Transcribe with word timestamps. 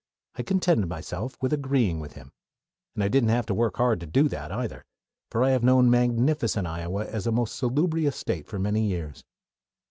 I 0.33 0.41
contented 0.41 0.89
myself 0.89 1.37
with 1.41 1.53
agreeing 1.53 1.99
with 1.99 2.13
him. 2.13 2.31
And 2.95 3.03
I 3.03 3.07
didn't 3.07 3.29
have 3.29 3.45
to 3.45 3.53
work 3.53 3.77
hard 3.77 3.99
to 3.99 4.07
do 4.07 4.27
that, 4.29 4.51
either; 4.51 4.83
for 5.29 5.43
I 5.43 5.51
have 5.51 5.61
known 5.63 5.91
magnificent 5.91 6.65
Iowa 6.65 7.05
as 7.05 7.27
a 7.27 7.31
most 7.31 7.55
salubrious 7.55 8.15
State 8.15 8.47
for 8.47 8.57
many 8.57 8.81
years. 8.87 9.23